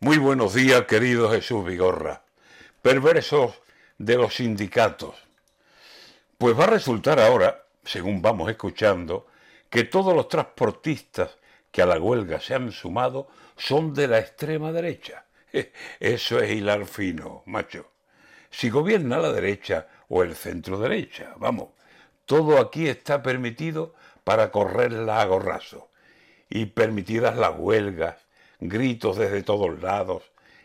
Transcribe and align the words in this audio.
Muy 0.00 0.18
buenos 0.18 0.54
días, 0.54 0.84
querido 0.84 1.28
Jesús 1.28 1.66
Vigorra. 1.66 2.22
Perversos 2.82 3.60
de 3.98 4.14
los 4.14 4.36
sindicatos. 4.36 5.16
Pues 6.38 6.56
va 6.56 6.64
a 6.64 6.68
resultar 6.68 7.18
ahora, 7.18 7.64
según 7.82 8.22
vamos 8.22 8.48
escuchando, 8.48 9.26
que 9.68 9.82
todos 9.82 10.14
los 10.14 10.28
transportistas 10.28 11.36
que 11.72 11.82
a 11.82 11.86
la 11.86 11.98
huelga 11.98 12.38
se 12.38 12.54
han 12.54 12.70
sumado 12.70 13.26
son 13.56 13.92
de 13.92 14.06
la 14.06 14.20
extrema 14.20 14.70
derecha. 14.70 15.24
Eso 15.98 16.38
es 16.38 16.52
hilar 16.52 16.86
fino, 16.86 17.42
macho. 17.46 17.90
Si 18.50 18.70
gobierna 18.70 19.18
la 19.18 19.32
derecha 19.32 19.88
o 20.08 20.22
el 20.22 20.36
centro 20.36 20.78
derecha, 20.78 21.34
vamos, 21.38 21.70
todo 22.24 22.60
aquí 22.60 22.86
está 22.86 23.20
permitido 23.20 23.96
para 24.22 24.52
correrla 24.52 25.20
a 25.20 25.24
gorrazo. 25.24 25.90
Y 26.48 26.66
permitidas 26.66 27.36
las 27.36 27.58
huelgas, 27.58 28.27
gritos 28.60 29.16
desde 29.16 29.42
todos 29.42 29.80
lados 29.80 30.22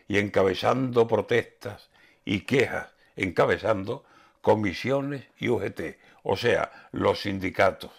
y 0.08 0.18
encabezando 0.18 1.06
protestas 1.06 1.90
y 2.24 2.40
quejas, 2.40 2.94
encabezando 3.16 4.04
comisiones 4.40 5.26
y 5.38 5.48
UGT, 5.48 5.96
o 6.22 6.36
sea, 6.36 6.70
los 6.92 7.22
sindicatos. 7.22 7.92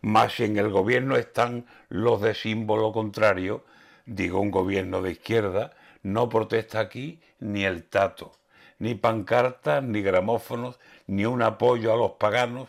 Más 0.00 0.38
en 0.40 0.58
el 0.58 0.68
gobierno 0.68 1.16
están 1.16 1.66
los 1.88 2.20
de 2.20 2.34
símbolo 2.34 2.92
contrario, 2.92 3.64
digo 4.06 4.40
un 4.40 4.50
gobierno 4.50 5.02
de 5.02 5.12
izquierda, 5.12 5.72
no 6.02 6.28
protesta 6.28 6.78
aquí 6.80 7.20
ni 7.40 7.64
el 7.64 7.84
tato, 7.84 8.32
ni 8.78 8.94
pancartas, 8.94 9.82
ni 9.82 10.02
gramófonos, 10.02 10.78
ni 11.06 11.24
un 11.24 11.42
apoyo 11.42 11.92
a 11.92 11.96
los 11.96 12.12
paganos, 12.12 12.68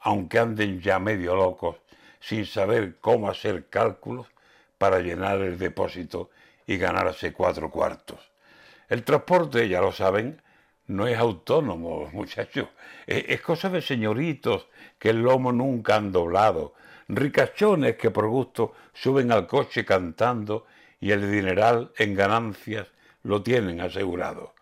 aunque 0.00 0.38
anden 0.38 0.80
ya 0.80 0.98
medio 0.98 1.34
locos, 1.34 1.76
sin 2.20 2.44
saber 2.44 2.98
cómo 3.00 3.30
hacer 3.30 3.68
cálculos 3.68 4.26
para 4.80 5.00
llenar 5.00 5.42
el 5.42 5.58
depósito 5.58 6.30
y 6.66 6.78
ganarse 6.78 7.34
cuatro 7.34 7.70
cuartos. 7.70 8.18
El 8.88 9.04
transporte, 9.04 9.68
ya 9.68 9.82
lo 9.82 9.92
saben, 9.92 10.40
no 10.86 11.06
es 11.06 11.18
autónomo, 11.18 12.08
muchachos. 12.14 12.66
Es 13.06 13.42
cosa 13.42 13.68
de 13.68 13.82
señoritos 13.82 14.68
que 14.98 15.10
el 15.10 15.20
lomo 15.20 15.52
nunca 15.52 15.96
han 15.96 16.12
doblado, 16.12 16.72
ricachones 17.08 17.96
que 17.96 18.10
por 18.10 18.28
gusto 18.28 18.72
suben 18.94 19.30
al 19.32 19.46
coche 19.46 19.84
cantando 19.84 20.64
y 20.98 21.10
el 21.10 21.30
dineral 21.30 21.92
en 21.98 22.14
ganancias 22.14 22.86
lo 23.22 23.42
tienen 23.42 23.82
asegurado. 23.82 24.54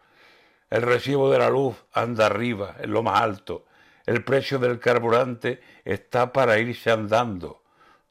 El 0.69 0.83
recibo 0.83 1.31
de 1.31 1.39
la 1.39 1.49
luz 1.49 1.77
anda 1.93 2.27
arriba, 2.27 2.75
en 2.81 2.91
lo 2.91 3.05
más 3.05 3.21
alto. 3.23 3.67
El 4.05 4.25
precio 4.25 4.59
del 4.59 4.81
carburante 4.81 5.61
está 5.85 6.33
para 6.33 6.59
irse 6.59 6.91
andando. 6.91 7.63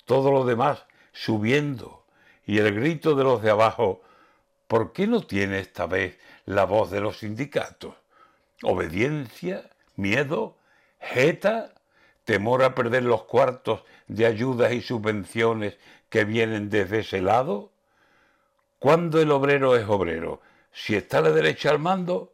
Todo 0.06 0.32
lo 0.32 0.45
demás 0.45 0.86
subiendo. 1.18 2.06
Y 2.46 2.60
el 2.60 2.73
grito 2.73 3.16
de 3.16 3.23
los 3.23 3.42
de 3.42 3.50
abajo, 3.50 4.02
¿por 4.68 4.94
qué 4.94 5.08
no 5.08 5.22
tiene 5.22 5.60
esta 5.60 5.86
vez 5.86 6.18
la 6.46 6.66
voz 6.66 6.92
de 6.92 7.02
los 7.02 7.20
sindicatos? 7.20 7.96
¿Obediencia? 8.64 9.70
¿Miedo? 9.95 10.58
¿Jeta? 11.00 11.73
¿Temor 12.23 12.64
a 12.64 12.76
perder 12.76 13.04
los 13.04 13.23
cuartos 13.23 13.84
de 14.08 14.26
ayudas 14.26 14.73
y 14.73 14.82
subvenciones 14.82 15.78
que 16.10 16.23
vienen 16.23 16.70
desde 16.70 17.00
ese 17.00 17.22
lado? 17.22 17.72
¿Cuándo 18.80 19.20
el 19.20 19.32
obrero 19.32 19.76
es 19.76 19.88
obrero? 19.88 20.42
Si 20.72 20.95
está 20.95 21.18
a 21.20 21.22
la 21.22 21.32
derecha 21.32 21.72
al 21.72 21.80
mando 21.80 22.34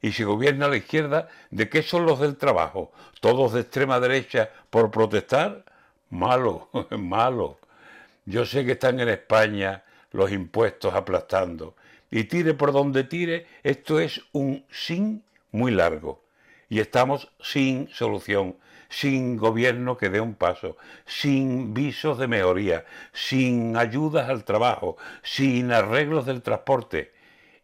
y 0.00 0.12
si 0.12 0.24
gobierna 0.24 0.66
a 0.66 0.70
la 0.70 0.76
izquierda, 0.76 1.28
¿de 1.50 1.68
qué 1.68 1.82
son 1.82 2.04
los 2.04 2.18
del 2.18 2.36
trabajo? 2.36 2.92
¿Todos 3.20 3.52
de 3.52 3.60
extrema 3.60 4.00
derecha 4.00 4.50
por 4.70 4.90
protestar? 4.90 5.64
Malo, 6.10 6.68
malo. 6.90 7.58
Yo 8.26 8.44
sé 8.46 8.64
que 8.64 8.72
están 8.72 9.00
en 9.00 9.08
España 9.08 9.84
los 10.10 10.32
impuestos 10.32 10.94
aplastando. 10.94 11.76
Y 12.10 12.24
tire 12.24 12.54
por 12.54 12.72
donde 12.72 13.04
tire, 13.04 13.46
esto 13.62 14.00
es 14.00 14.22
un 14.32 14.64
sin 14.70 15.24
muy 15.50 15.72
largo. 15.72 16.24
Y 16.68 16.80
estamos 16.80 17.30
sin 17.40 17.88
solución, 17.88 18.56
sin 18.88 19.36
gobierno 19.36 19.96
que 19.96 20.08
dé 20.10 20.20
un 20.20 20.34
paso, 20.34 20.76
sin 21.06 21.74
visos 21.74 22.18
de 22.18 22.28
mejoría, 22.28 22.84
sin 23.12 23.76
ayudas 23.76 24.28
al 24.28 24.44
trabajo, 24.44 24.96
sin 25.22 25.72
arreglos 25.72 26.26
del 26.26 26.42
transporte 26.42 27.12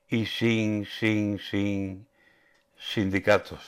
y 0.08 0.26
sin, 0.26 0.86
sin, 0.86 1.38
sin 1.38 2.08
sindicatos. 2.76 3.60